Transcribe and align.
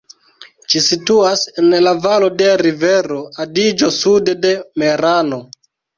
Ĝi 0.73 0.79
situas 0.85 1.43
en 1.63 1.67
la 1.87 1.93
valo 2.05 2.29
de 2.39 2.47
rivero 2.63 3.19
Adiĝo 3.45 3.91
sude 3.99 4.37
de 4.47 4.55
Merano. 4.85 5.41